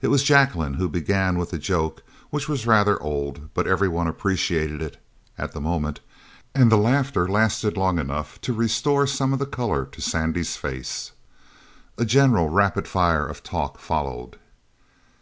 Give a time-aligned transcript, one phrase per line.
[0.00, 4.80] It was Jacqueline who began with a joke which was rather old, but everyone appreciated
[4.80, 4.96] it
[5.36, 6.00] at that moment
[6.54, 11.12] and the laughter lasted long enough to restore some of the colour to Sandy's face.
[11.98, 14.38] A general rapid fire of talk followed.